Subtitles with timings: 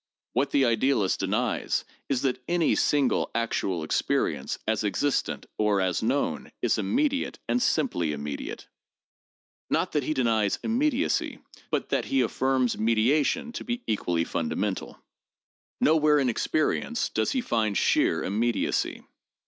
[0.33, 6.51] What the idealist denies is that 'any single actual experience, as existent or as known,
[6.59, 8.67] is immediate, and simply immediate.'
[9.69, 11.37] Not that he denies immediacy,
[11.69, 14.99] but that he affirms mediation to be equally fundamental.
[15.79, 19.03] Nowhere in experience does he find sheer immediacy.